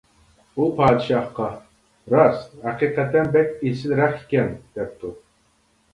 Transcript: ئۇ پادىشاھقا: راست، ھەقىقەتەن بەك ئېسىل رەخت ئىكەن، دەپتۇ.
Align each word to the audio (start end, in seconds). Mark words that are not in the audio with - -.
ئۇ 0.61 0.69
پادىشاھقا: 0.79 1.49
راست، 2.15 2.57
ھەقىقەتەن 2.63 3.29
بەك 3.37 3.55
ئېسىل 3.69 3.97
رەخت 4.03 4.25
ئىكەن، 4.27 4.53
دەپتۇ. 4.79 5.13